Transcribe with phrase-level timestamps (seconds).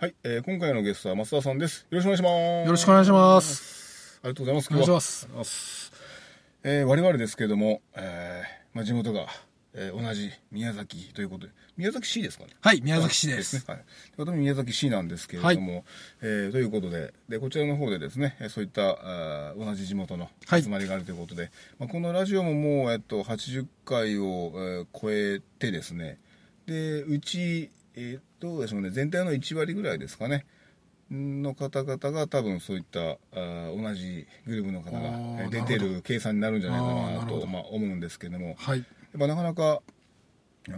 [0.00, 1.86] はい、えー今回のゲストは増田さんです。
[1.90, 2.66] よろしくお願いします。
[2.66, 4.18] よろしくお願いします。
[4.22, 4.68] ありがとうございます。
[4.70, 5.92] お願いしますます
[6.64, 9.26] えー我々ですけども、えーまあ、地元が、
[9.74, 12.50] えー同じ宮崎ということで、宮崎市ですかね？
[12.62, 13.56] はい、宮崎市です。
[13.56, 13.62] ね。
[13.66, 13.84] はい。
[14.16, 15.84] 私も宮崎市なんですけれども、
[16.22, 18.88] えーということで、で、こちらの方でですね、えーそういった、
[19.50, 26.18] あー同じ地元のはい集まりがあるということで、まあ、このラジオももう、えっと、80回を、えー超えてですね、
[26.66, 30.46] で、うち、えーどうでしょうね、全体の1割ぐらいですかね、
[31.10, 38.78] の方々が多分そういったあー同じグループの方が出てる計算になるんじゃないかなとまあ、思うんですけども、はい。
[38.78, 38.86] やっ
[39.18, 39.82] ぱなかなか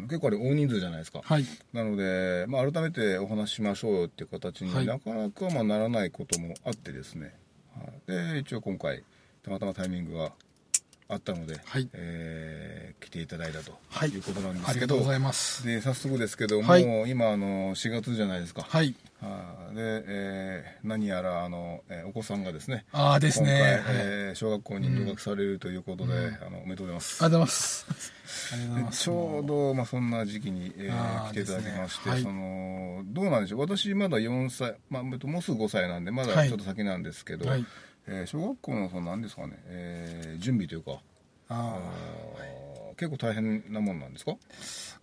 [0.09, 1.21] 結構あれ大人数じゃないですか。
[1.23, 1.45] はい。
[1.73, 4.87] なので、まあ、改めてお話ししましょうよっていう形にはい。
[4.87, 7.35] なかなかまあならないこともあってですね、
[7.77, 9.03] はい、で一応今回
[9.43, 10.33] たまたまタイミングが
[11.09, 11.89] あったので、はい。
[11.93, 14.11] えー来ていただいたとはい。
[14.11, 15.67] いうことなんであすけど、りがとうございます。
[15.67, 16.83] で早速ですけども、はい。
[17.11, 18.95] 今あの4月じゃないですか、はい。
[19.21, 19.33] は
[19.73, 23.49] いで、えー何やらあの、えーお子さんがですねああですね。
[23.49, 24.07] 今回、はい。
[24.07, 26.13] えー小学校に入学されるということで、
[26.47, 27.25] あのおめでとうございます。
[27.25, 29.03] ありがとうございます。
[29.03, 32.13] ちょうど、まあ、そんな時期に、えー来ていただきまして、ね。
[32.13, 32.23] はい。
[32.23, 33.61] そのどうなんでしょう。
[33.61, 36.49] 私まだ4歳、まあ、もうすぐ5歳なんでまだはい。
[36.49, 37.67] ちょっと先なんですけど、はい
[38.07, 40.93] えー小学校のその何ですかね、えー準備というか
[41.49, 44.37] ああ結構大変なもんなんですか？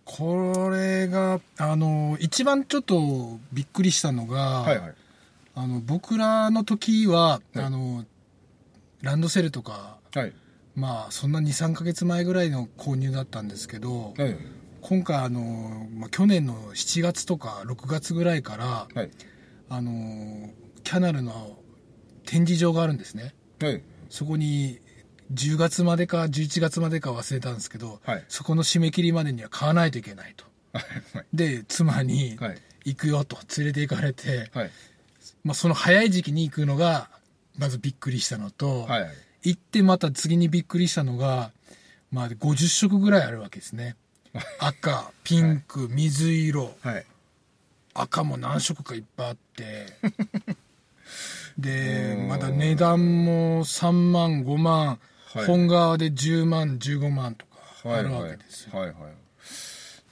[0.04, 4.94] これが、あの、一番ちょっとびっくりしたのが、はいはい。
[5.54, 7.58] あの、僕らの時は、はい。
[7.60, 8.04] あの、
[9.02, 10.32] ランドセルとか、はい。
[10.74, 14.36] まあ、そんな2、3ヶ月前ぐらいの購入だったんですけど、はい。
[14.80, 19.10] 今回あの、まあ、去年の7月とか6月ぐらいから、はい。
[19.68, 20.50] あの
[20.82, 21.56] キャナルの
[22.26, 23.34] 展示場があるんですね。
[23.60, 23.82] はい。
[24.08, 24.78] そこに
[25.32, 28.24] 10月までか11月までか忘れたんですけど、はい。
[28.28, 30.44] そこの締め切りまでには買わないといけないと。
[30.72, 30.80] は
[31.22, 31.26] い。
[31.32, 32.58] で妻にはい。
[32.84, 34.70] 行くよと連れて行かれて、はい。
[35.44, 37.10] まあ、その早い時期に行くのが
[37.58, 38.88] まずびっくりしたのと、
[39.42, 41.52] 行ってまた次にびっくりしたのが、
[42.10, 43.96] まあ、50色ぐらいあるわけですね。
[44.58, 47.06] 赤ピンク水色、はい。
[47.92, 49.86] 赤も何色かいっぱいあって
[51.58, 52.28] でうん。
[52.28, 54.98] まだ値段も3万5万、
[55.34, 55.46] はい。
[55.46, 57.52] 本革で10万15万とか
[57.84, 58.30] あるわはい。
[58.30, 58.96] はいけですよ、はいはい。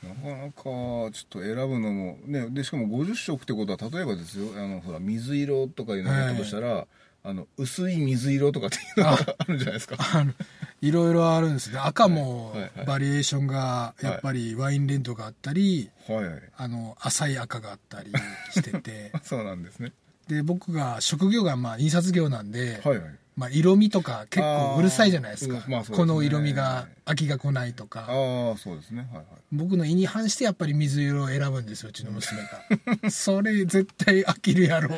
[0.07, 6.87] なかなかちょっと選ぶのもねでしかも50色ってことは例えばですよあのほら水色とかいうのとしたら、
[7.25, 9.97] あの薄い水色とかっていうのがあるんじゃないですか。
[9.99, 10.33] あの
[10.81, 11.79] いろいろあるんですね。
[11.79, 12.87] 赤もはいはい。
[12.87, 16.43] バリエーションがやっぱりワインレッドがあったり、はいはい。
[16.57, 18.13] あの浅い赤があったり
[18.53, 19.13] してて。
[19.23, 19.93] そうなんですね
[20.29, 23.19] で僕が職業がまあ印刷業なんで、はいはい。
[23.39, 25.63] まあ、色味とか結構うるさいじゃないですか。
[25.69, 25.97] まあすね。
[25.97, 28.01] この色味が飽きが来ないとか。
[28.01, 29.07] ああそうですね。
[29.13, 29.25] はいはい。
[29.53, 33.11] 僕の意に反してやっぱり水色を選ぶんですようちの娘が。
[33.11, 34.93] それ絶対飽きるやろ。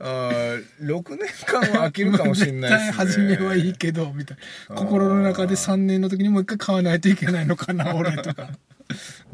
[0.00, 0.32] ああ
[0.82, 2.86] 6年間は飽きるかもしれないですね。
[2.92, 4.36] 絶対初めはいいけどみたい
[4.68, 4.76] な。
[4.76, 8.50] 心の中で3年の時にもう一回買わないといけないのかな俺とか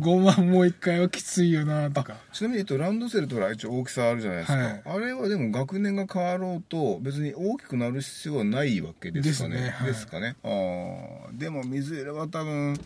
[0.00, 2.16] 5万もう一回はきついよなとか。
[2.32, 4.82] ちなみに、えっと、ランドセルとほら一応大きさあるじゃないですか、はい。
[4.84, 9.56] あれはでも学年が変わろうと別に大きくなる必要はないわけですかね。
[9.56, 9.86] ですねはい。
[9.86, 10.36] ですかね。
[10.42, 12.78] ああでも水色は多分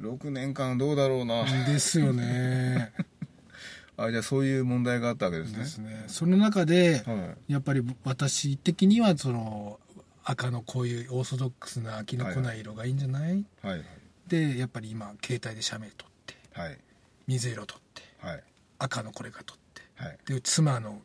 [0.00, 2.92] 6年間どうだろうな、ですよね。
[3.96, 5.58] あじゃあそういう問題があったわけですね。
[5.58, 6.04] ですね。
[6.08, 9.78] その中ではやっぱり私的にはその
[10.24, 13.84] 赤のこういうオーソドックスな飽きの来ない色がいいんじゃない、いはい
[14.28, 16.78] でやっぱり今携帯で写メ撮ってはい。
[17.26, 18.42] 水色撮ってはい。
[18.78, 20.18] 赤のこれが撮ってはい。
[20.26, 21.02] で妻の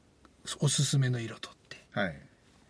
[0.59, 1.77] おすすめの色撮って。
[1.91, 2.09] はい。
[2.09, 2.15] で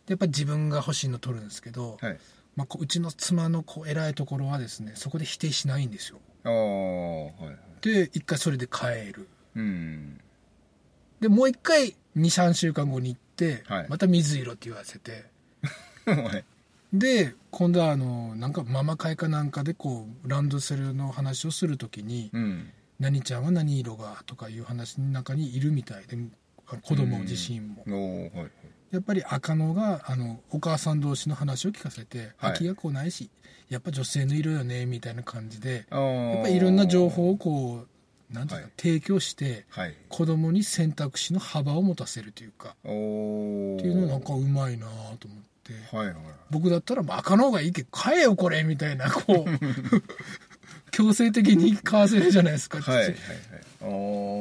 [0.07, 2.17] やっぱり自分が欲しいの撮るんですけど、はい。
[2.55, 6.19] まあ、こううちの妻のこう偉いところはですねそこで否定しないんですよ。
[6.43, 7.45] ああはい。
[7.45, 9.29] はいで一回それで帰る。
[9.55, 10.19] うん。
[11.21, 13.87] でもう一回23週間後に行って、はい。
[13.89, 15.25] また水色って言わせて。
[16.05, 16.45] はい
[16.93, 22.69] で今度はあのなんかママ会かなんかでこうランドセルの話をするときにうん
[22.99, 26.17] 「何ちゃんは何色が?」とかいう話の中にいるみたいで
[26.81, 27.83] 子供自身も。
[28.33, 28.51] はい。
[28.91, 32.53] やっぱり赤のがあのお母さん同士の話を聞かせてはい。
[32.53, 33.29] 飽きが来ないし、
[33.69, 37.85] やっぱ女性の色よねみたいな感じでやっぱりいろんな情報をこ
[38.31, 38.73] うなんていうか、はい。
[38.77, 39.95] 提供してはい。
[40.09, 42.75] 子供に選択肢の幅を持たせるというか。
[42.81, 42.91] ってい
[43.91, 44.87] うのなんかうまいな
[45.19, 45.48] と思って
[45.91, 46.15] はいはい。
[46.49, 49.49] 僕だったらまあ赤の方がいいけど買えよこれみたいなこう。
[50.91, 53.15] 強制的に買わせるじゃないですか、はいはいはい。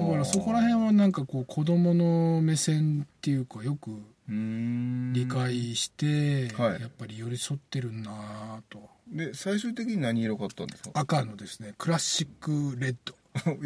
[0.09, 3.91] だからそこら辺はなんかこう子供の目線っていうかよく
[4.29, 6.81] 理解して、はい。
[6.81, 8.89] やっぱり寄り添ってるなと。
[9.13, 10.91] で最終的に何色買ったんですか？
[10.95, 13.15] 赤のですねクラシックレッド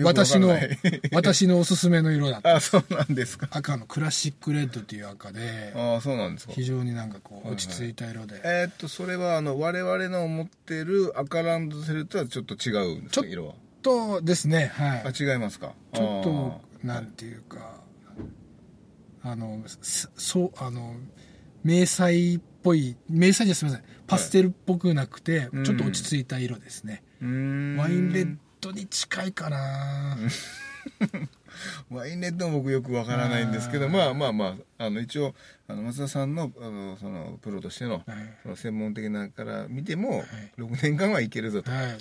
[0.02, 0.56] 私の
[1.12, 2.56] 私のおすすめの色だった。
[2.56, 3.48] あそうなんですか。
[3.50, 6.52] 赤のクラシックレッドっていう赤であそうなんですか。
[6.52, 7.52] 非常になんかこはいはい。
[7.52, 13.54] う落ち着いた色で、えーっとそれはあの我々の持ってる赤ランドセルとはちょっと違うんですちょか色は？
[13.82, 15.02] とですねはい。
[15.06, 15.74] あ違いますか？
[15.94, 17.80] ちょっとなんていうか
[19.22, 20.96] あのすそうあの
[21.64, 23.86] 迷彩っぽい迷彩じゃすみません。
[24.06, 25.64] パステルっぽくなくて、うん。
[25.64, 27.76] ちょっと落ち着いた色ですね、うーん。
[27.78, 28.36] ワインレッド
[28.70, 30.16] に近いかな、
[31.90, 35.34] ワインレッドも僕よくわからないんですけどまあまあまああの一応
[35.68, 38.02] あの松田さんのあのそのプロとしてのはい。
[38.42, 40.26] その専門的なから見ても、はい。
[40.58, 41.98] 6年間はいけるぞと、はい、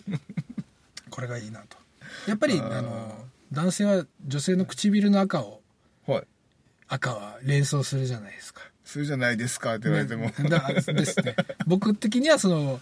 [1.10, 1.78] これがいいなと。
[2.28, 5.62] やっぱりあの男性は女性の唇の赤を
[6.06, 6.28] はい。
[6.88, 8.62] 赤は連想するじゃないですか。
[8.84, 10.34] それじゃないですかって言われても、ね。
[10.50, 11.36] だですね。
[11.66, 12.82] 僕的にはその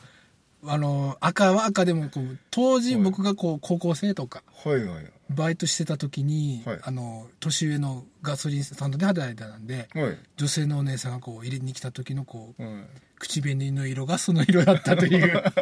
[0.66, 5.12] あの赤は赤でもこう当時はい僕がこう高校生とかはいはい。
[5.30, 6.80] バイトしてた時に、はい。
[6.82, 10.18] あの年上のガソリンスタンドで働いてたんではい。
[10.38, 12.72] 女性のお姉さんがこう入れに来た時のこうはい。
[13.20, 15.44] 口紅の色がその色だったという。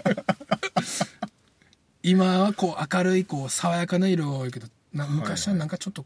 [2.04, 6.06] 今はこう明るいこう爽やかな色が多いけどな昔はなんかちょっと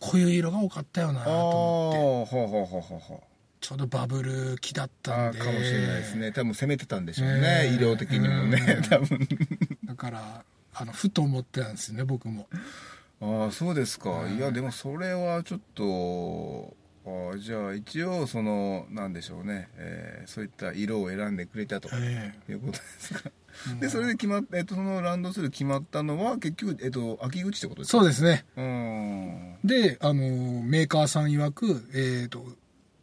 [0.00, 2.34] 濃い色が多かったよなああと思って。
[2.34, 3.20] ほうほうほうほうほう
[3.68, 5.40] ちょうどバブル期だったんで。
[5.40, 6.32] あーかもしれないですね。
[6.32, 8.76] 多分攻めてたんでしょうね、ええ医療的にもね。
[8.78, 8.82] うん。
[8.88, 9.28] 多分。
[9.84, 12.46] だからあのふと思ってたんですよね僕も。
[13.20, 16.72] ああそうですか、うんいやでもそれはちょっと
[17.04, 23.30] あーじゃあ一応そのなんでしょうね、えーそういった色を選んでくれたとえいうことですか、
[23.76, 27.98] えでそれで決まっ、えっとそのランドセル決まったのは結局、えっと、秋口ってことですか？
[27.98, 28.46] そうですね。
[28.56, 29.58] うーん。
[29.64, 32.46] であのメーカーさん曰く、えー、と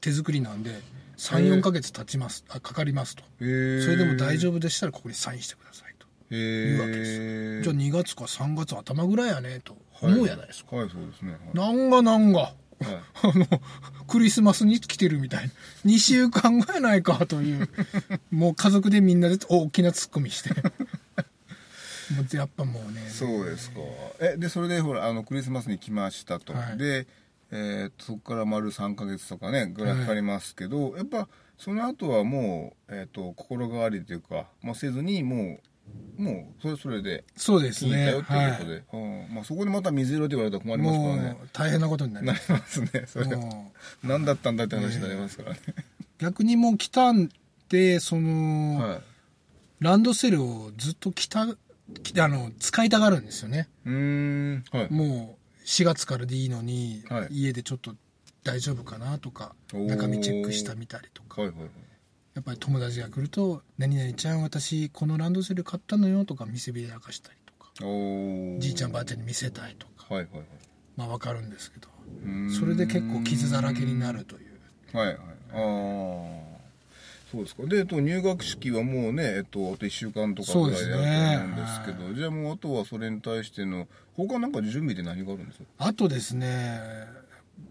[0.05, 0.73] 手作りなんでへ
[1.17, 3.23] 34えか月経ちますあかかりますと。
[3.23, 6.05] へえそれでも大丈夫でしたらここにサインしてくださいと。
[6.29, 11.57] へいうわけえじゃあ2月か3月頭ぐらいやねと思うやないですか、はい、そうですね、はい。
[11.57, 12.39] なんがなんが。
[12.39, 12.53] はい。
[13.23, 13.47] あの
[14.07, 15.51] クリスマスに来てるみたいな。
[15.85, 17.67] 2週間後やないかという。
[18.29, 20.51] もう家族でみんなで大きなツッコミして。
[22.13, 23.09] もうやっぱもうね。
[23.09, 23.77] そうですか。
[24.19, 26.77] えでそれでほらあのクリスマスに来ましたと、はい。
[26.77, 27.07] で、
[27.51, 31.27] えーとそこから丸3ヶ月とかねぐらいかかりますけど、やっぱ
[31.57, 35.59] その後はもう、えー、と心変わりというか、まあ、せずにも
[36.17, 38.11] うもうそれそれでそうですね。
[38.11, 39.35] よということはで、うん。
[39.35, 42.89] まあ、そこでまた水色って言われたら困い、りますからもねう大変なことになりなりますね。
[43.07, 43.71] それも
[44.03, 44.07] う。
[44.07, 45.59] 何だったんだって話になりますからね、
[46.17, 47.29] 逆にもう来たん
[47.69, 49.01] でその、はい。
[49.79, 51.47] ランドセルをずっと着た
[52.01, 53.67] きあの使いたがるんですよね。
[53.85, 54.63] うーん。
[54.71, 54.91] はい。
[54.91, 57.27] もう4月からでいいのに、はい。
[57.31, 57.95] 家でちょっと
[58.43, 59.85] 大丈夫かなとかおー。
[59.87, 61.41] 中身チェックしたみたりとか。
[61.41, 61.69] はいはいはい。
[62.35, 67.71] やっぱり友達が来ると「何々ちゃん私このランドセル買ったのよ」とか見せびらかしたりとか。
[67.81, 68.59] おー。
[68.59, 70.13] じいちゃんばあちゃんに見せたいとか。
[70.13, 70.47] はいはいはい。
[70.95, 71.87] まあわかるんですけど。
[72.23, 72.51] うーん。
[72.51, 74.97] それで結構傷だらけになるという。
[74.97, 75.17] はいはい。
[75.17, 75.21] あ
[75.53, 76.54] あ
[77.35, 77.63] そうですか。
[77.65, 82.15] で、えっと、入学式はもうね、えっと、あと1週間とかぐらいであると思うんですけどね。
[82.15, 85.65] じゃあもうあとはそれに対しての他なんか準備で何があるんですか？
[85.77, 86.79] あとですね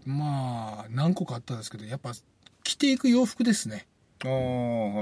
[0.05, 2.13] まあ何個かあったんですけどやっぱ
[2.63, 3.85] 着ていく洋服ですね。
[4.23, 4.37] ああは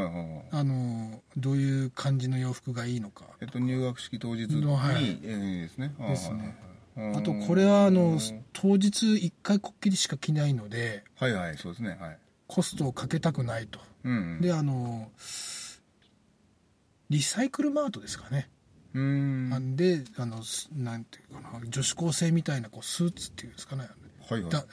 [0.01, 0.43] いはいはい。
[0.51, 3.25] あのどういう感じの洋服がいいのか。
[3.41, 5.19] えっと入学式当日に、はい。
[5.23, 5.93] えーですね。
[5.99, 6.55] ですね。
[6.95, 8.19] あとこれはあの
[8.53, 11.97] 当日1回こっきりしか着ないのではいはいそうですね。
[11.99, 12.17] はい。
[12.47, 15.09] コストをかけたくないとうんであの
[17.09, 18.49] リサイクルマートですかね、
[18.93, 23.87] うーんであのすなんていうかな女子高生みたいなこうスーツっていうんですかね。
[24.29, 24.65] はいだ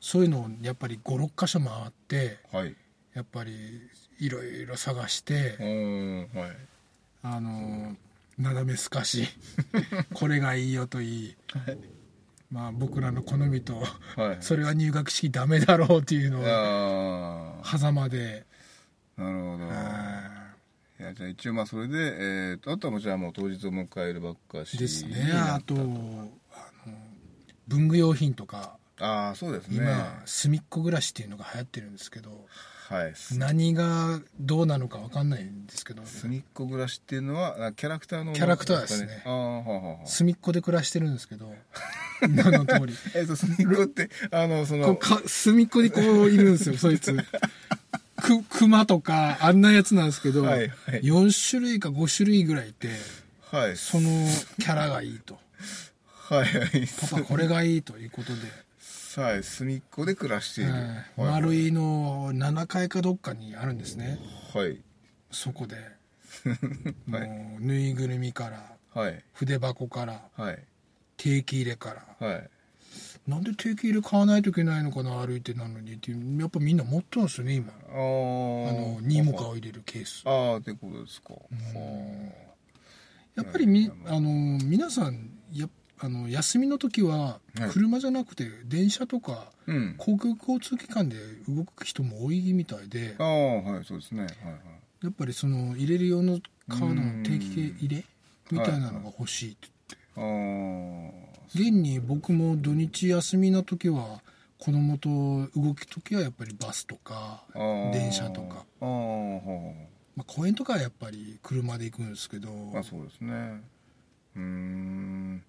[0.00, 2.74] そういうのをやっぱり56箇所回ってはい。
[3.14, 3.80] やっぱり
[4.18, 5.56] いろいろ探して
[6.34, 6.56] はい。
[7.22, 7.96] あの
[8.38, 9.26] なだめすかし
[10.14, 11.36] これがいいよといい、
[12.50, 13.82] まあ僕らの好みと
[14.16, 14.36] はい。
[14.40, 18.44] それは入学式ダメだろうっていうのをああ狭間で、
[19.16, 19.66] なるほど。
[19.66, 19.72] は
[20.42, 20.46] い。
[21.06, 25.30] やじゃあ一応まあそれで、えー、とあとはもうじゃあもう当日を迎えるばっかしいですね。
[25.34, 26.28] あとあの
[27.68, 29.76] 文具用品とかああそうですね。
[29.76, 32.46] 今隅っこ暮らしっていうのが流行ってるんですけど
[32.88, 33.14] はい。
[33.36, 36.02] 何がどうなのか分かんないんですけど。
[36.06, 39.22] 隅っこ暮らしっていうのはあキャラクターのキャラクターですね。
[39.26, 41.52] ああはあは隅っこで暮らしてるんですけど
[42.28, 42.94] 名の通り。
[43.14, 47.14] えっと隅っこってあのそのか隅っこにこういるんですよ、そいつ。
[48.16, 50.68] く、熊とか、あんなやつなんですけど、はいはい。
[51.02, 52.88] 4種類か5種類ぐらいいて、
[53.50, 53.76] はい。
[53.76, 54.08] その
[54.58, 55.38] キャラがいいと。
[56.28, 56.86] はいはい。
[57.10, 60.82] パパこれがいいということで、はい隅っこで暮らしている、はい。
[60.82, 61.04] はい。
[61.16, 64.18] 丸いの7階かどっかにあるんですね。
[64.52, 64.80] はい。
[65.30, 65.76] そこで、
[67.10, 67.28] はい。
[67.28, 69.22] もうぬいぐるみから、はい。
[69.32, 70.58] 筆箱から、はい。
[71.16, 72.50] 定期入れから、はい
[73.26, 77.72] なんで定期入れ買わないといけないのかな、歩いてなのにっていう、やっぱみんな持ってるんですよね、今。
[77.88, 80.22] あの、ニーモカを入れるケース。
[80.26, 81.40] ああってことですか、は
[83.34, 85.68] やっぱりみ、あの、皆さん、や
[85.98, 89.46] あの休みの時ははい車じゃなくて電車とか
[89.96, 91.16] 公共交通機関で
[91.48, 94.60] 動く人も多いみたいでああはいそうですねはいはい
[95.04, 98.04] やっぱりその入れる用のカードうんの定期入れ
[98.50, 99.68] みたいなのが欲しいって
[100.16, 100.22] ああ
[101.54, 104.20] 現に僕も土日休みの時は
[104.58, 105.08] 子供と
[105.58, 107.44] 動く時はやっぱりバスとか
[107.92, 113.62] 電車とか、まあ、公園とかはやっぱり車で行くんですけどああそうですね。
[114.34, 115.42] うーん。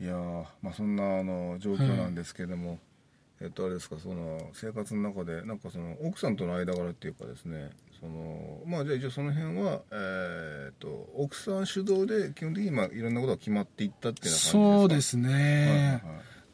[0.00, 2.78] いやーまあそんなあの状況なんですけども、
[3.40, 14.52] えっとあれですかその生活の中でなんかその奥さんとの間柄っていうかですねそのまあじゃあ一応その辺はえーっと奥さん主導で基本的にまあいろんなことが決まっていったっていう感じですか？
[14.52, 16.02] そうですはいね、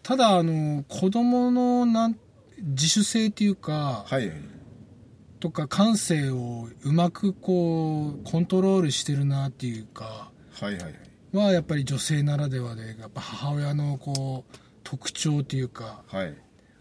[0.03, 2.17] ただあの子供のなん
[2.59, 4.37] 自主性っていうか、はいはいはい。
[5.41, 10.95] とか感性をうまくこうコントロールしてるなっていうかはいはいはい。
[11.35, 16.35] はやっぱり女性ならではでやっぱ母親のこう特徴っていうかはい。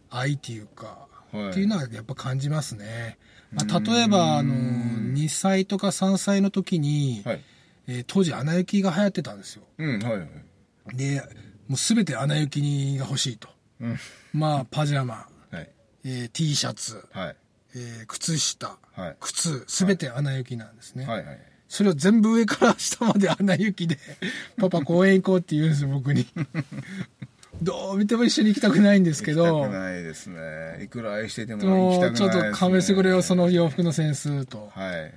[0.10, 1.50] 愛っていうか、はい。
[1.50, 3.18] っていうのはやっぱ感じますね、
[3.56, 7.42] まあ、例えばあの2歳とか3歳の時に、はい。
[7.88, 9.64] えー当時「アナ雪」が流行ってたんですよ。
[9.78, 10.96] うんはいはい。
[10.96, 11.22] で
[11.68, 12.62] もう全て「アナ雪」
[12.98, 13.50] が欲しいと。
[13.82, 13.98] うん。
[14.34, 15.70] まあパジャマ、はい。
[16.06, 17.36] えー T シャツ、はい。
[17.76, 18.78] えー靴下。
[18.94, 19.18] はい。
[19.20, 19.66] 靴。
[19.68, 21.40] 全て「アナ雪」なんですね、はいはい。
[21.68, 23.98] それを全部上から下までアナ雪で、
[24.58, 26.26] パパ公園行こうって言うんですよ、僕に。
[27.62, 30.84] どう見ても一緒に行きたくないんですけ行きどたく、ないですね。
[30.84, 34.70] いくら愛してても行もきたくないね、うちょっと勘弁してくれよ、その洋服のセンスと。
[34.74, 35.14] はいはい。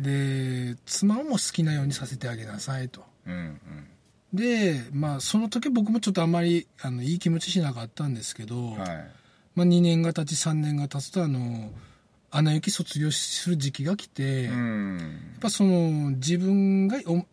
[0.00, 3.04] で、妻も好きなようにさせてあげなさいと。
[3.26, 3.60] うん
[4.32, 8.88] で、まあ、その時僕もちょっとあんまり、あの、いい気持ちしなかったんですけど、うんはい。
[9.54, 11.70] まあ、2年が経ち3年が経つと、あの、
[12.32, 17.24] アナ雪卒業する時期が来て、うやっんぱその、自分がお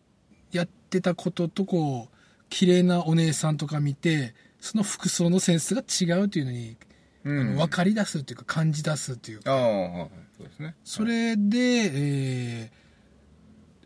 [0.52, 2.16] やってたこととこう、
[2.52, 6.76] 綺麗なお姉さんとか見て、その服装のセンスが違うというのに、
[7.24, 7.40] うん。
[7.40, 9.50] あの分かり出すっていうか感じ出すっていうか。
[10.36, 10.74] そうですね。
[10.84, 12.82] それで、えー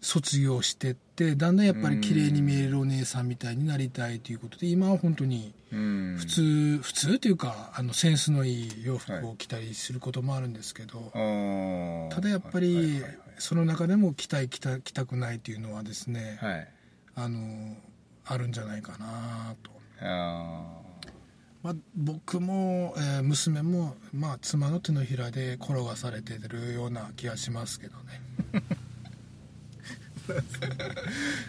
[0.02, 6.16] 卒業してってだんだんやっぱり綺麗に見えるお姉さんみたいになりたいということで今は本当にうん。
[6.16, 12.14] 普通、普通というかあのセンスのいい洋服を着たりすることもあるんですけど、ああ。
[12.14, 13.02] ただやっぱり
[13.38, 16.68] その中でも着たい着た着たくないというのはですね、はいはい。
[17.16, 17.76] あの
[18.26, 19.70] あるんじゃないかなと。
[20.00, 20.62] あ
[21.62, 28.20] まあ、僕も、えー娘も、まあ、妻の手のひらで転がされてるような気がしますけどね。
[30.28, 30.36] ー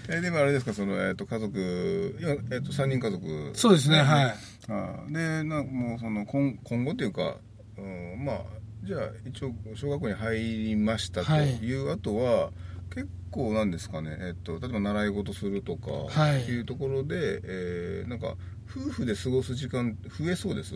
[0.17, 0.74] えでもあれですか？
[0.74, 3.51] その、えっと家族今、えっと3人家族。
[3.53, 4.36] そうですねはい。
[4.69, 7.38] ああでなんかもうその今今後っていうか、
[7.77, 8.41] うん、まあ
[8.84, 12.51] じゃあ一応小学校に入りましたとはいいう後は、
[12.93, 16.43] 結構なんですかね、えっと、例えば習い事するとかはい。
[16.43, 18.36] っていうところで、えーなんか
[18.69, 20.74] 夫婦で過ごす時間増えそうです？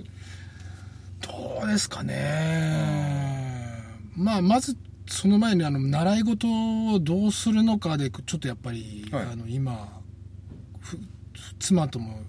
[1.21, 3.83] どうですかね。
[4.15, 4.77] まあまず
[5.07, 6.47] その前にあの習い事
[6.93, 9.25] をどうするのかでちょっとやっぱり、はい。
[9.33, 9.99] あの今
[10.79, 10.97] ふ
[11.59, 12.21] 妻とも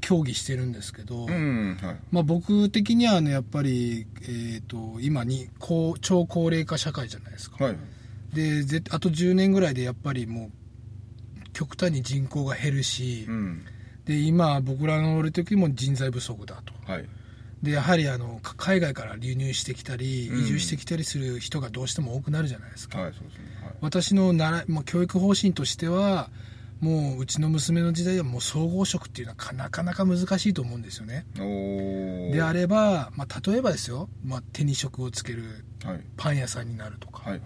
[0.00, 1.96] 協議してるんですけど、うんはい。
[2.10, 7.76] まあ、僕的にはねやっぱり、えー、と今に高超高齢化社会じゃないですか、はい
[8.34, 13.64] でぜあと10年ぐらいでやっぱりもう極端に人口が減るし、うん。
[14.04, 16.74] で今僕らのおる時も人材不足だと。
[16.90, 17.08] はい。
[17.62, 23.28] でやはりあのか海外から流入してきたりうん移住してきたりする人がどうしても多くなるじゃないですか、はいすね。
[23.80, 26.28] 私のなら、まあ、教育方針としては
[26.80, 31.24] もううちの娘の時代はもう総合職っていうのはかなかなか難しいと思うんですよね。
[32.32, 36.00] であれば、まあ、例えばですよ、まあ、手に職をつけるはい。
[36.16, 37.40] パン屋さんになるとか、はいはい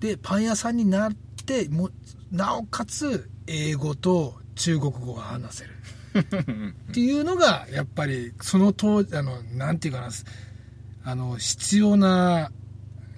[0.00, 1.12] でパン屋さんになっ
[1.46, 1.90] ても
[2.30, 5.70] なおかつ英語と中国語が話せる。
[6.90, 10.08] っていうのがやっぱりその当あのなんていうかな
[11.04, 12.50] あの必要な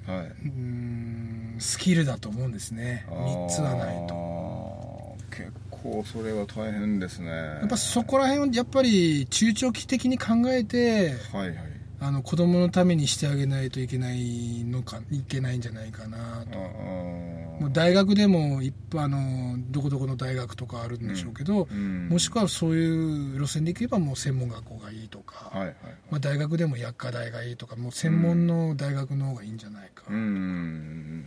[0.07, 0.27] はい。
[0.27, 3.07] うーんスキルだと思うんですね。
[3.11, 4.09] 3つはないと。
[4.09, 7.31] と結構構それは大変ですね。
[7.31, 11.57] やっぱそこら辺をやっぱり中長期的に考えてはいはい
[12.03, 16.59] あの子供のためにしてあげないといけないのかいけないんじゃないかなと。
[16.59, 25.75] あもう大学でも一のどこどこの大学とかあるんでしょうけど、うんもしくはそういう路線でいけばもう専門学校がいいとか、はいはい
[26.11, 31.25] まあ、大学でも薬科大がいいとかもう専門の大学の方がいいんじゃないか、うん。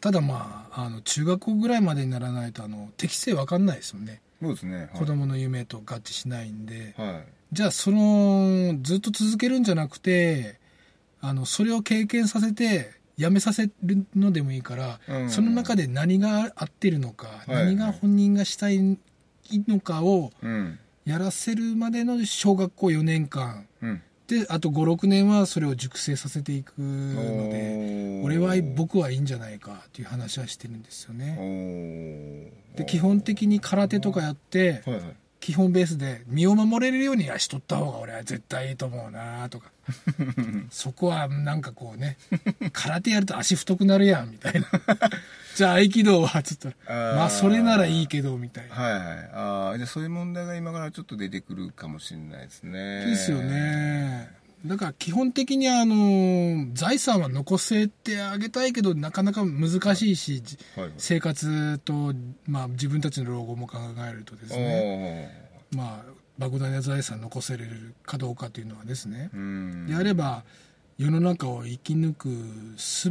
[0.00, 10.58] ただまああの中学校ぐらいまでにならないとあの適性わかんないですよね、そうですね、はい、子供の夢と合致しないんで、はいじゃあそのずっと続けるんじゃなくて
[11.20, 15.30] あのそれを経験させてやめさせるのでもいいから、うん。
[15.30, 17.48] その中で何が合ってるのか、はい。
[17.66, 18.98] 何が本人がしたい
[19.52, 20.78] のかをうん。
[21.04, 23.66] やらせるまでの小学校4年間。
[23.80, 24.02] うん。
[24.26, 32.78] であと56年はそれを熟成させていくので俺は僕はいいんじゃないかっていう話はしてるんですよおねー。
[32.78, 39.70] で基本的に空手とかやってはいはい基本ベースで身を守れるようにはしとった方が俺は絶対いいと思うなとか。
[40.72, 42.16] そこはなんかこうね
[42.72, 44.66] 空手やると足太くなるやんみたいな。
[45.54, 48.74] じゃあ合気道はちょっとまあそれならいいけどみたいな。
[48.74, 49.02] はいはい。
[49.34, 53.04] ああじゃあそういう問題が今からちょっと出てくるかもしれないですね。
[53.04, 54.30] ですよね
[54.66, 60.92] だから基本的にあの財産は残せてあげたいけどなかなか難しいしじはいはい。
[60.96, 62.14] 生活と、
[62.46, 63.78] まあ、自分たちの老後も考
[64.08, 65.52] えるとですね。
[65.74, 69.30] まあ莫大な財産残せれるかどうかというのはですね。
[69.86, 70.44] であれば
[70.98, 72.28] 世の中を生き抜く
[72.76, 73.10] 術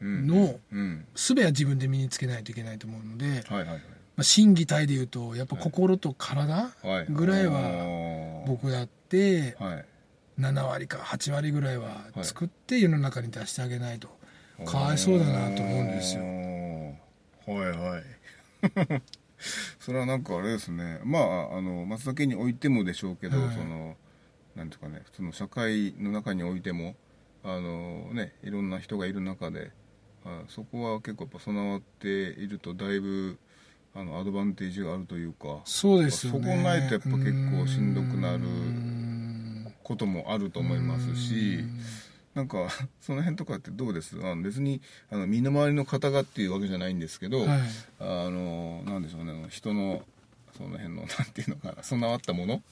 [0.00, 1.06] うんのうん。
[1.14, 3.78] 術は自分で身につけないといけないと思うので、はいはいはい。
[4.16, 7.06] まあ、心技体でいうとやっぱ心と体はい。
[7.08, 8.46] ぐらいあはー。
[8.46, 9.84] 僕やってはい
[10.38, 14.08] 7割か8割ぐらいは作って世の中に出してあげないと
[14.64, 16.22] かわいそうだなと思うんですよ。
[16.22, 16.28] よ
[17.46, 19.02] はいはい。
[19.78, 21.00] それはなんかあれですね。
[21.04, 23.54] まああの松茸においてもでしょうけど、はい。
[23.56, 23.96] その
[24.54, 26.94] なんていうかね普通の社会の中においても
[27.42, 29.72] あのねいろんな人がいる中で
[30.24, 33.38] あそこは結構やっぱ備わっているとだいぶ
[33.94, 36.38] あのアドバンテージがあるというかそうですよね。
[36.38, 38.40] そこないとやっぱ結構しんどくなる
[39.84, 41.60] こともあると思いますし
[42.34, 42.68] なんか
[43.00, 44.16] その辺とかってどうです？
[44.20, 47.60] あの別にあの身の回りの方がっていうわけじゃないんですけど、はい。
[48.00, 50.02] あのなんでしょうね人の
[50.56, 52.62] その辺の なんていうのかな備わったもの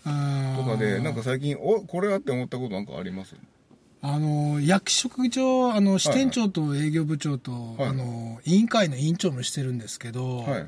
[0.57, 3.37] とかでなんか最近おこれはって思ったことなんかあります？
[4.01, 7.89] あの役職上あの支店長と営業部長と、はい。
[7.91, 10.67] あの委員会の委員長もしてるんですけど、はい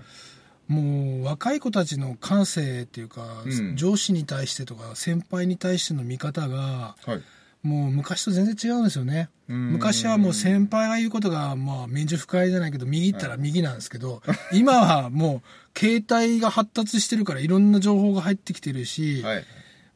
[0.68, 3.76] もう若い子たちの感性っていうか、うん。
[3.76, 7.22] 上司に対してとか先輩に対しての見方がはい。
[7.62, 9.30] もう昔と全然違うんですよね。
[9.48, 9.72] うん。
[9.72, 14.22] 昔はもう先輩が言うことがまあ免除不快じゃないけど右行ったら右なんですけど、
[14.52, 15.42] 今はも
[15.74, 19.44] う携帯が発達してるからいろんな情報が入ってきてるし、はい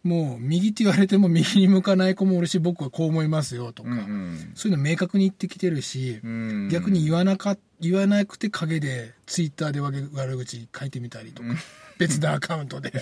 [0.02, 4.52] もう右って言われても右に向かない子もおるし僕はこう思いますよとか、うんうん。
[4.54, 6.68] そういうの明確に言ってきてるし、うん。
[6.70, 11.48] 逆に言わなか言わなくて陰でツイッターで悪悪口書いてみたりとか、
[11.98, 12.92] 別のアカウントで。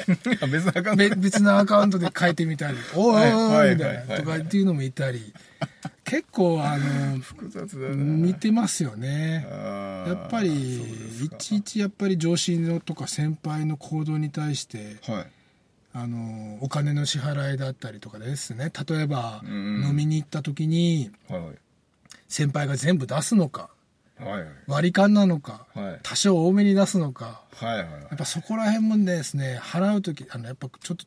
[0.51, 5.33] 別な感べ別のアカウントで書いてみたり「おいおいおいおはいい」みたいないとかっていうのもいたり。
[6.05, 7.95] 結構あの複雑だな。
[7.97, 9.45] 似てますよね。
[9.51, 10.77] やっぱり
[11.25, 15.36] いちいちやっぱり上司のとか先輩の行動に対してはい
[15.99, 18.71] あのお金の支払いだったりとかですね。
[18.87, 19.83] 例えばうん。
[19.83, 21.41] 飲みに行った時にはい
[22.29, 23.71] 先輩が全部出すのか
[24.19, 24.47] はいはい。
[24.67, 26.01] 割り勘なのかはい。
[26.03, 27.41] 多少多めに出すのか。
[27.55, 31.05] はいはいやっぱそこら辺もですね払う時あのやっぱちょっと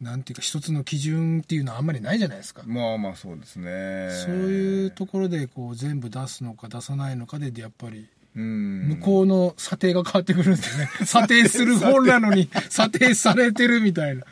[0.00, 4.10] なんていうか一つの基準っていうのはあんまりないじゃないですか、まあまあそうですね。
[4.26, 10.90] そういうところでこう全部出すのか出さないのかでやっぱりうん向こうの査定が変わってくるんですね。
[11.06, 14.24] 査定する本なのに 査定されてるみたいな。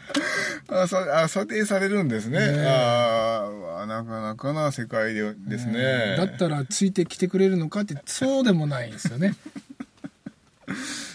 [0.68, 2.38] あさあ査定されるんですね。
[2.40, 2.66] ねえ。
[2.66, 6.16] ああなかなかな世界でですね。
[6.16, 9.36] だったらついてきてくれるのかってそうでもないんですよね。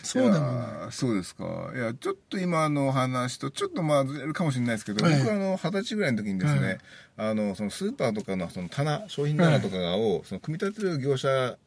[0.04, 1.44] そうでもそうですか。
[1.76, 5.20] いやちょっと今の話とちょっとまあずれるかもしれないですけど、はい。
[5.20, 6.80] 僕はあの二十歳ぐらいの時にですね、はい。
[7.18, 11.58] あのそのスーパーとかのその棚商品棚とかをその組み立てる業者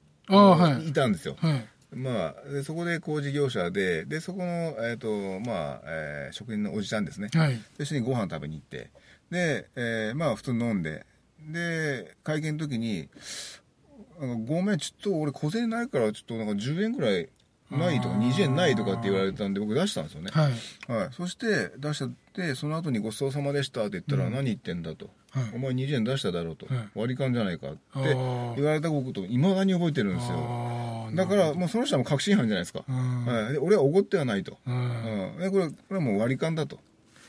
[0.84, 0.88] い。
[0.88, 1.96] いたんですよ、はい。
[1.96, 4.44] まあ、でそこで工事業者ででそこの、
[4.78, 7.60] えーとまあえー職人のおじちゃんですね、はい。
[7.78, 8.90] 一緒にご飯食べに行って。
[9.30, 11.04] で、えーまあ普通に飲んで。
[11.40, 13.08] で会計の時に
[14.20, 17.30] 「なんかごめんちょっと俺小銭ないからちょっとなんか10円ぐらい
[17.70, 18.30] ないとかあー。
[18.30, 20.52] 20円ないとかって言われたんで僕出したんですよね、はい。
[20.92, 24.34] はい、そして出したってその後にごちそうさまでしたって言ったら、うん。
[24.34, 25.14] 何言ってんだと、はい
[25.54, 26.88] お前20円出しただろうと、はい。
[26.94, 27.78] 割り勘じゃないかって
[28.56, 31.10] 言われたこといまだに覚えてるんですよ。
[31.14, 33.24] だからもうその人は確信犯じゃないですか、うん。
[33.26, 35.50] はい、で俺はおごってはないと、ううん。
[35.50, 36.78] これこれはもう割り勘だと。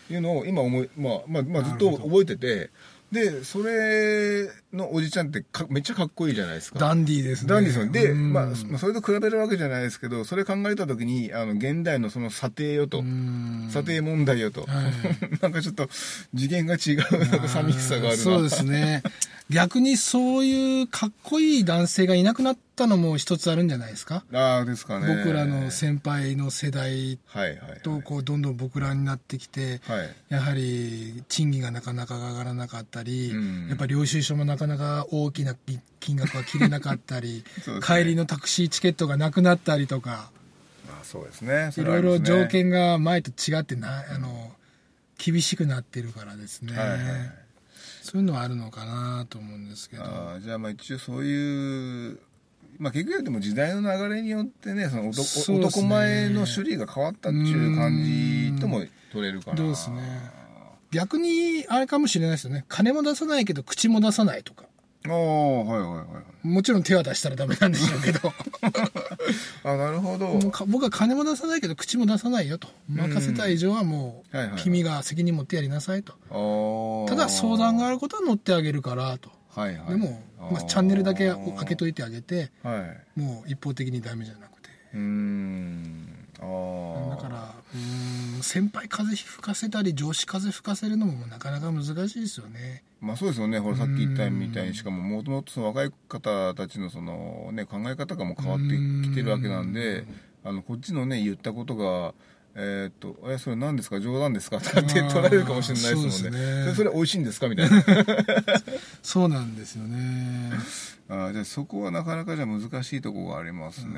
[0.10, 2.70] いうのを今思い、まあまあまあ、ずっと覚えてて
[3.12, 6.80] でそれのおじちゃんってかめっちゃかっこいいじゃないですか。
[6.80, 7.50] ダンディーですね。
[7.50, 8.32] ダンディさんで、うん。
[8.32, 13.67] まあ、まあそれと比べるわけじゃないですけどそれ考えた時にあの現代のその査定よと、うん。
[13.69, 14.93] 査定問題よと、はい。
[15.41, 15.89] なんかちょっと
[16.34, 18.24] 次元が違うなんか寂しさがあるな。
[18.24, 19.04] そうですね。
[19.50, 24.23] 逆にそういうかっこいい男性がいなくなったのも一つあるんじゃないですか？
[24.34, 25.15] ああですかね。
[25.17, 27.19] 僕らの先輩の世代
[27.84, 30.10] とこうどんどん僕らになってきて、はい。
[30.29, 33.67] やはり賃金がなかなか上がらなかったり、うん。
[33.69, 35.55] やっぱ領収書もなかなか大きな
[35.99, 37.79] 金額が切れなかったり、 ね。
[37.86, 40.31] 帰りのタクシーチケットがなくなったりとか。
[40.89, 41.69] あそうですね。
[41.73, 44.53] そいろいろ条件が前と違ってなあの
[45.17, 47.31] 厳しくなってるからですね、はいはいはい。
[48.01, 50.03] そういうのはあるのかなと思うんですけど。
[50.03, 52.19] あーじゃあまあ一応そういう
[52.82, 55.60] まあ結局でも時代の流れによってねその男ね。
[55.67, 58.82] 男前の種類が変わったっていう感じとも
[59.13, 60.02] 取れるかなどうですね。
[60.89, 62.65] 逆にあれかもしれないですよね。
[62.67, 64.65] 金も出さないけど口も出さないとか。
[65.08, 68.34] ああはいはいはいもちろん手は出したらダメなんでしょうけど。
[69.63, 70.39] あなるほど。
[70.65, 72.67] 僕は金も出さないけど口も出さないよと。
[72.89, 77.06] 任せた以上はもうはいはいはい君が責任持ってやりなさいと。
[77.08, 79.30] ただ相談があることは乗ってあげるからと。
[79.56, 79.89] はいはい。
[79.89, 83.19] でも、まあ、チャンネルだけ開けといてあげてはい。
[83.19, 84.69] もう一方的にダメじゃなくて。
[84.93, 86.21] うーん。
[86.39, 92.84] ああだからうーん先輩風吹かせたり上司風吹かせるのもなかなか難しいですよね。
[92.99, 93.60] まあそうですよね。
[93.60, 100.06] ほらさっき言ったみたいにしかももともとその若い方たちのその、ね、考え方がもう変わってきてるわけなんで
[100.43, 102.13] あのこっちのね言ったことが
[102.56, 104.00] えーっと「えそれ何ですか？
[104.02, 106.40] 冗談ですか?」とかって 取られるかもしれないですもんね。
[106.66, 106.74] そね。
[106.76, 107.48] それ美味しいんですか？
[107.50, 107.84] みたいな。
[109.04, 110.52] そうなんですよね。
[111.10, 113.96] あーじゃあそこはなかなかじゃあ難しいところがありますね。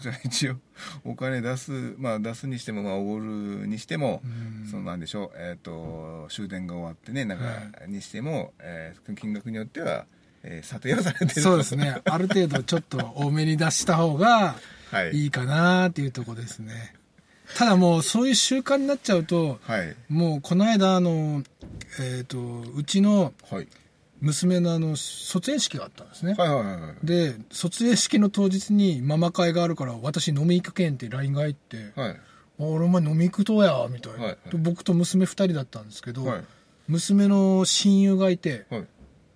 [0.00, 0.56] じゃあ一応
[1.04, 3.24] お金出すまあ出すにしてもまあおごる
[3.66, 4.22] にしても
[4.70, 5.30] そのなんでしょう？
[5.36, 7.44] えーっと終電が終わってねなんか
[7.86, 10.06] にしても、えー金額によっては、
[10.42, 11.34] えー査定をされてる。
[11.34, 12.00] とそうですね。
[12.04, 14.56] ある程度ちょっと多めに出した方が
[14.90, 15.10] はい。
[15.12, 16.94] いいかなっていうとこですね
[17.56, 19.96] ただもうそういう習慣になっちゃうとはい。
[20.08, 21.42] もうこの間あの
[22.00, 22.38] えっ、と
[22.74, 23.68] うちのはい。
[24.20, 27.06] 娘のあの卒園式があったんですね、はいはいはいはい。
[27.06, 32.10] で卒園式の当日にママ会があるから私飲み行くけんって LINE が入ってはい。
[32.10, 34.50] あ俺お前飲み行くとやみたいな、はいはい。
[34.50, 36.44] で僕と娘2人だったんですけど、はい。
[36.88, 38.86] 娘の親友がいて、はい。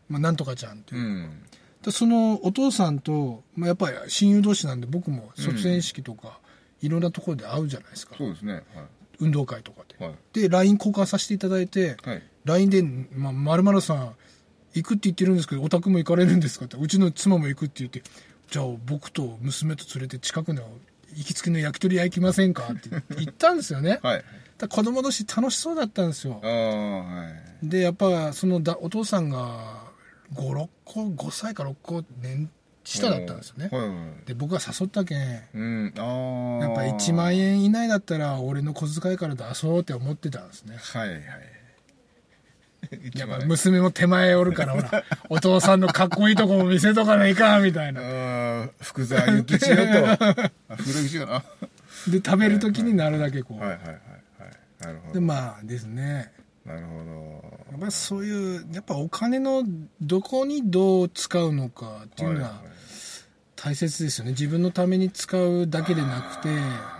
[0.08, 1.00] まあ、なんとかちゃんっていう。
[1.00, 1.42] う、ん。
[1.82, 6.38] でそのお父さんと、まあ、やっぱり親友同士なんで僕も卒園式とか、
[6.82, 8.14] いろんなところで会うじゃないですか。
[8.18, 8.62] そうですね。
[9.18, 10.14] 運動会とかで、はい。
[10.32, 12.22] で LINE 交換させていただいて、はい。
[12.44, 12.82] LINE で
[13.16, 14.14] 「まるまるさん
[14.74, 18.02] 行くって言ってるんですけどお宅も行かれるんですか?」って「うちの妻も行く」って言って
[18.50, 20.62] 「じゃあ僕と娘と連れて近くの
[21.14, 24.24] 行きつけの焼き鳥屋行きませんか?」って言ったんですよね、はい。
[24.58, 26.40] だ子供同士楽しそうだったんですよ。
[26.42, 26.50] ああ
[27.02, 27.30] は
[27.62, 27.68] い。
[27.68, 29.92] でやっぱそのだお父さんが
[30.34, 32.50] 56個5歳か6個年
[32.84, 33.68] 下だったんですよね。
[33.70, 35.84] はいはいで僕が誘ったけんうん。
[35.84, 40.76] やっぱ1万円以内だったら俺の小遣いから出そうって思ってたんですね。
[40.78, 41.20] はいはい。
[43.04, 48.68] 一 やっぱ番娘も手前おるからほら お父さんのかっこいいとこも見せとかないかんみたいな。
[48.80, 49.82] 福沢諭吉よと。
[50.68, 51.44] あ福沢諭吉よなは
[52.08, 53.98] で食べる時になるだけこう、いはいはいはい。
[54.80, 55.14] なるほど。
[55.14, 56.32] でまあですね。
[56.64, 57.02] なるほ
[57.72, 59.64] やっぱりそういうやっぱお金の
[60.00, 62.62] どこにどう使うのかっていうのは
[63.62, 64.32] 大切ですよね。
[64.32, 66.48] 自分のために使うだけでなくて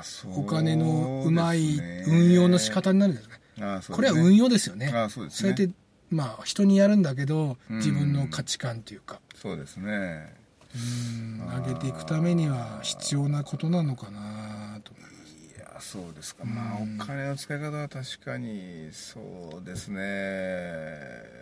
[0.02, 4.92] そうお金のうまい運用の仕方になるんですねどああそうこれは運用ですよね。
[4.94, 5.48] ああそうですね。
[5.48, 5.70] やって
[6.10, 7.78] まあ人にやるんだけどうん。
[7.78, 9.20] 自分の価値観っていうか。
[9.34, 10.34] そうですね。
[10.74, 15.56] うん上げていくためには必要なことなのかなと思います。
[15.56, 16.44] いやそうですか。
[16.44, 19.98] まあお金の使い方は確かにそうですね。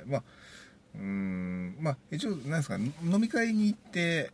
[0.06, 0.22] まあ
[0.94, 4.32] うんまあ一応なんですか飲み会に行って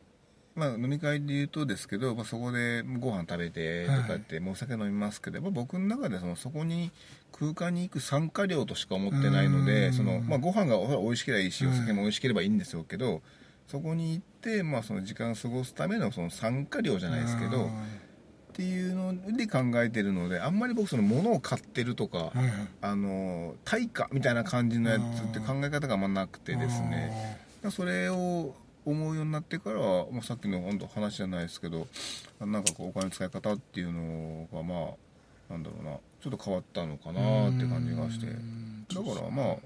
[0.57, 6.91] まあ飲み会で言うとですけど、まあ、そこでご飯食べてとかって、もうお酒飲みますけど、まあ、僕の中でそのそこに
[7.31, 9.67] 空間に行く参加料としか思ってないのうん。
[9.67, 11.73] でその、まあ、ご飯が美味しければいいしうん。
[11.73, 13.21] お酒も美味しければいいんですよけど
[13.69, 17.69] そこに行って、まあ、その時間を過ごすためのその参加料じゃないですけど、っ
[18.55, 22.33] ていうので考えてるのであんまり僕その物を買ってるとか、
[22.81, 27.39] あの対価みたいな感じのやつって考え方があんまなくてですね。
[27.71, 28.55] それを
[28.87, 31.87] 思うようになってからは、まあ、さっきの本当話じゃないですけど
[32.41, 34.93] なんかこうお金の使い方っていうのがま
[35.51, 38.27] あなんだろうなちょっと変わったのかなって感じがして。
[38.29, 39.57] うんだからまあ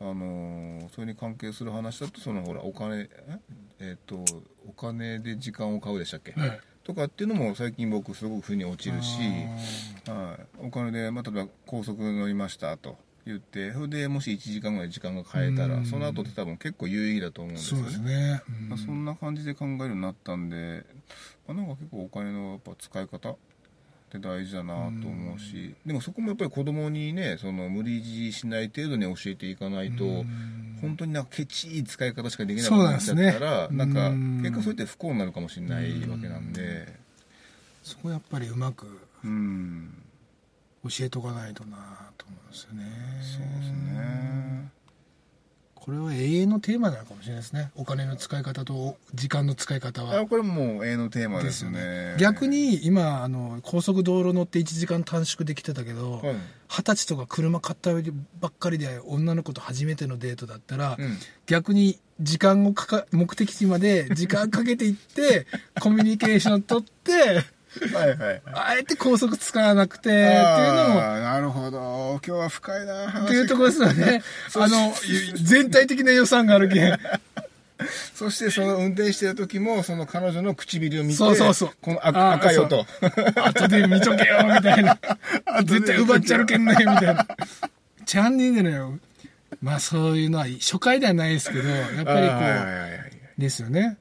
[0.00, 3.40] あのーそれに関係する話だとそのほらお金え？
[3.80, 4.24] えっ、と
[4.68, 6.60] お金で時間を買うでしたっけ、はい。
[6.84, 9.18] とかっていうのも最近僕すごく腑に落ちるし、
[10.08, 12.96] あはい、お金で、まあ、例えば高速乗りましたと
[13.28, 15.82] 言ってそれでもし1時間ぐらい時間が変えたうん。
[15.82, 17.84] らその後って多分結構有意義だと思うんーですよね。
[17.84, 20.84] そうですね、うんまあそんな感じで考えるようになったんで、
[21.46, 23.36] まあ、なんか結構お金のやっぱ使い方っ
[24.10, 30.78] て大事だなと思うし、でもそこもやっぱり子供にねその無理強いしない程度に教えていかないと、うん。
[30.80, 33.76] 本当になんかケチい使い方しかできなくなっちゃったらね。
[33.76, 34.40] なんかうん。
[34.42, 36.86] 結果そうやって不幸になるかもしれないわけなんで。
[37.82, 38.86] そこやっぱりうまく
[39.24, 39.90] うん
[40.84, 41.76] 教えとかないとな
[42.16, 42.84] と思うんですよね。
[43.20, 44.78] そうですね。
[45.88, 47.70] これは永遠のテーマなのかもしれないですね。
[47.74, 50.20] お金の使い方と時間の使い方は。
[50.20, 52.14] あこれもう永遠のテーマですよね。
[52.18, 56.36] 逆に今あの高速道路乗って1時間短縮できてたけどはい。
[56.68, 57.92] 二十歳とか車買った
[58.38, 61.16] ばっかりで女の子と初めてのデートだったら、うん。
[61.46, 65.46] 逆に時間をかか目的地まで時間かけていって
[65.80, 67.44] コミュニケーション取って
[67.94, 71.00] はいはいあえて高速使わなくてっていうのも。
[71.00, 72.20] なるほど。
[72.26, 73.24] 今日は深いな話。
[73.24, 74.22] っていうところですよね。
[74.56, 74.94] あの
[75.42, 76.98] 全体的な予算があるけん。
[78.14, 81.70] そしてその運転してる時もその彼女の唇を見てそうそうそう。
[81.80, 82.86] このあ赤赤よと
[83.36, 84.98] 後で見とけよみたいな。
[85.64, 87.26] 絶対奪っちゃうけんねみたいな。
[88.04, 88.98] ちゃんねえのよ。
[89.62, 92.97] まあそういうのは初回ではないですけどやっぱりこう
[93.38, 93.98] ですよね。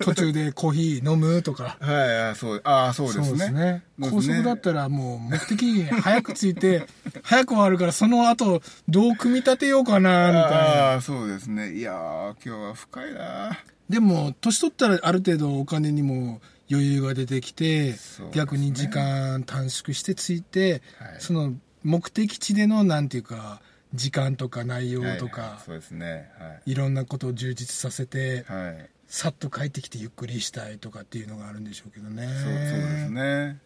[0.00, 1.76] 途中でコーヒー飲むとか。
[1.78, 2.60] はいあそう。
[2.64, 3.26] ああそうですね。
[3.26, 3.82] そうですね。
[4.00, 6.86] 高速だったらもう目的に早く着いて
[7.22, 10.48] 早く終わるからその後どう組み立てようかなみたいな。
[10.92, 11.74] ああそうですね。
[11.74, 13.58] いやー今日は深いな。
[13.90, 17.98] でも年取ったらある程度お金にも余裕が出てきて、ね。
[18.32, 21.16] 逆に時間短縮して着いて、はい。
[21.18, 21.52] その
[21.84, 23.60] 目的地でのなんていうか
[23.94, 26.72] 時間とか内容とか、はいはいそうですねはい。
[26.72, 28.90] いろんなことを充実させて、はい。
[29.06, 32.26] さっと帰ってきてゆっくりしたいとかっていうのがあるんでしょうけどね。
[32.26, 33.58] そうそうですね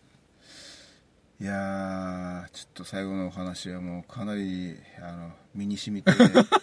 [1.43, 6.19] いやーちょっと最後のお話はもうかなりあの身に染みてし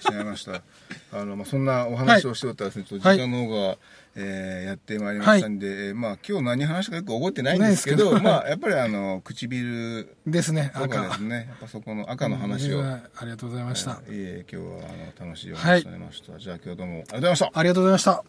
[0.09, 0.61] まいました。
[1.11, 3.77] あの、まあ、そんなお話をしておったらですね、ちょっと時間の方が、
[4.15, 10.71] えーやってまいりましたんで、えーまあ今日何話したかよく覚えてないんですけどまあやっぱりあの唇ですね。
[10.73, 17.51] とかで赤すねやっぱそこの赤の話を、ありがとうございました、えーいえ今日はあの楽しいお話をされました、じゃあ今日どうもありがとうございました。
[17.53, 18.23] ありがとうございました。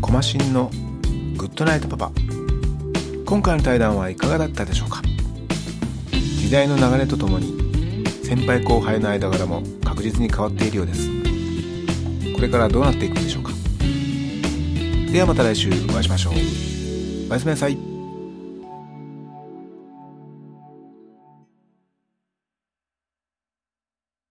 [0.00, 0.70] コマシンの
[1.40, 2.12] グッドナイトパパ
[3.24, 5.00] 今回の対談はいかがだったでしょうか？
[6.10, 11.08] 時代の流れとともに先輩後輩の間柄も確実に変わっているようです。
[12.34, 13.52] これからどうなっていくんでしょうか？
[15.10, 16.34] ではまた来週お会いしましょう。
[17.30, 17.89] おやすみなさい。